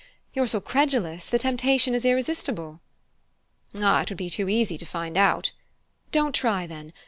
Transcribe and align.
You're 0.33 0.47
so 0.47 0.59
credulous 0.59 1.27
the 1.29 1.37
temptation 1.37 1.93
is 1.93 2.05
irresistible." 2.05 2.81
"Ah, 3.75 4.01
it 4.01 4.09
would 4.09 4.17
be 4.17 4.31
too 4.31 4.49
easy 4.49 4.75
to 4.79 4.85
find 4.87 5.15
out" 5.15 5.51
"Don't 6.11 6.33
try, 6.33 6.65
then! 6.65 6.91